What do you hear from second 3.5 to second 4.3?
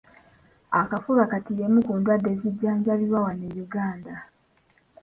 e Uganda.